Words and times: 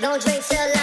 You're 0.00 0.14
in 0.14 0.20
the 0.20 0.77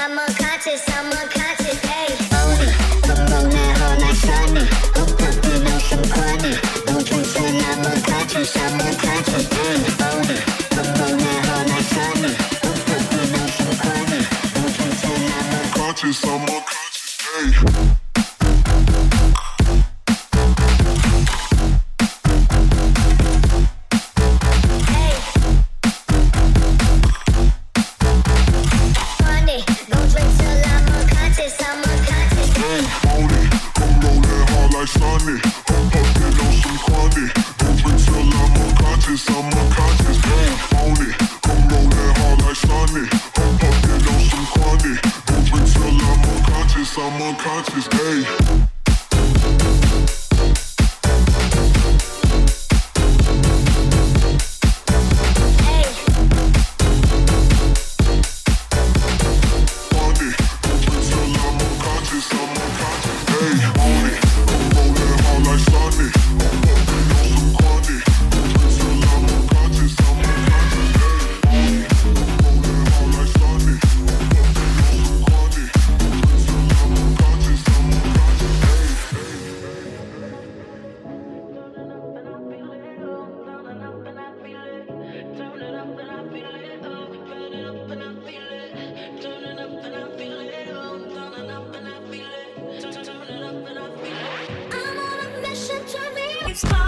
mix 96.64 96.85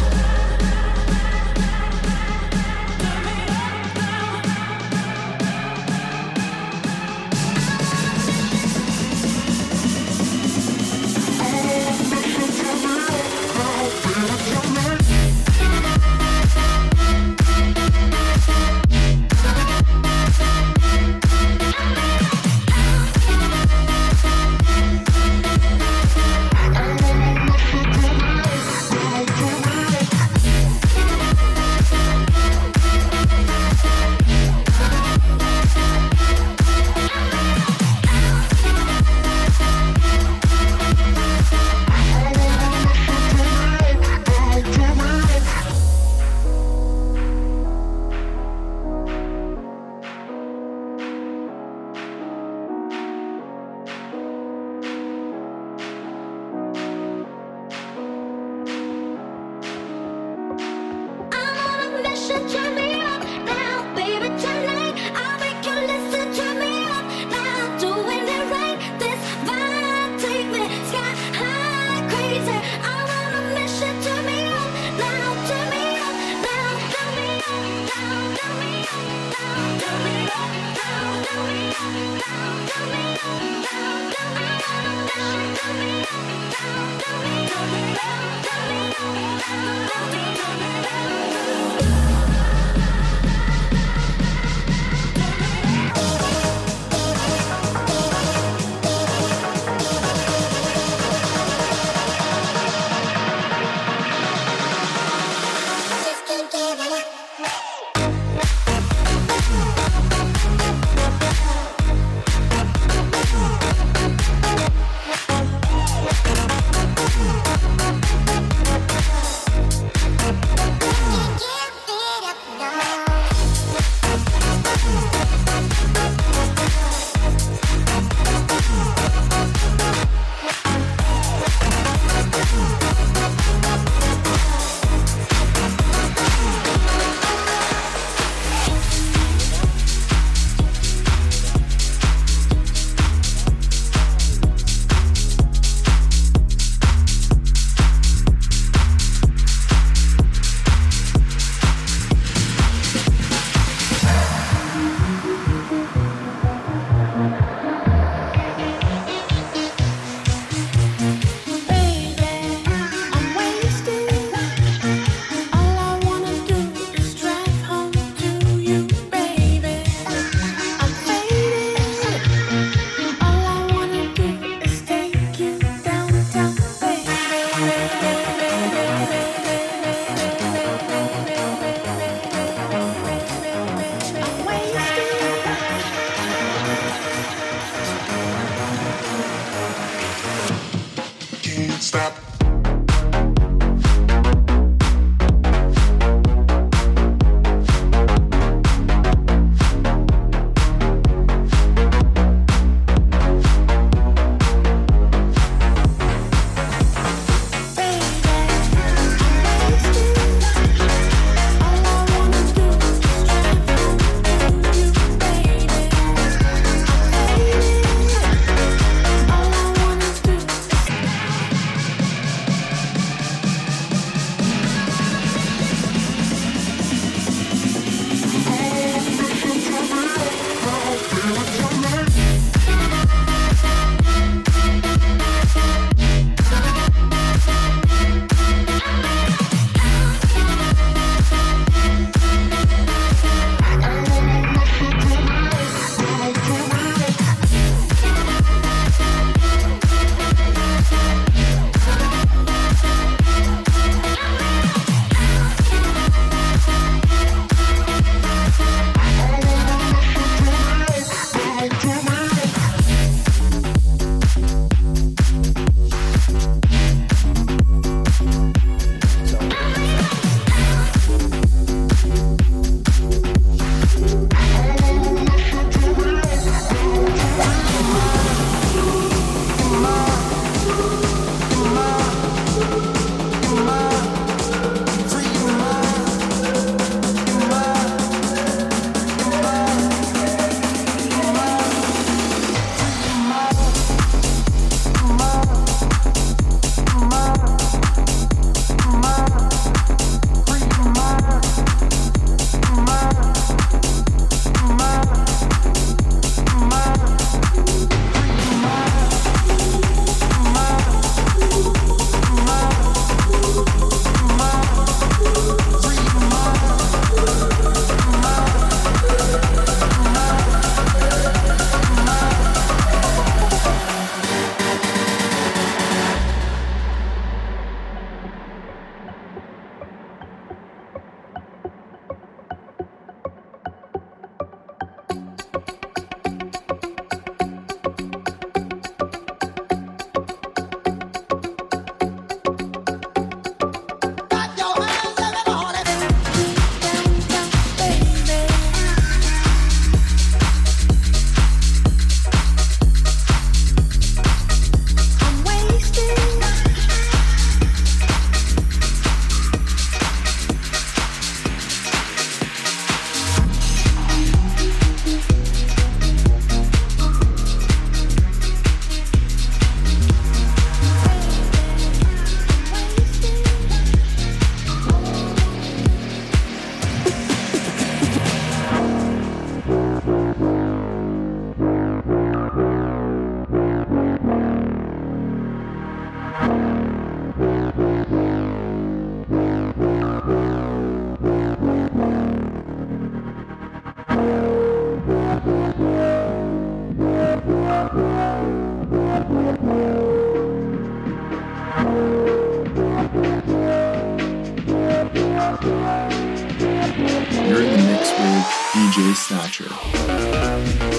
Snatcher. 409.15 410.98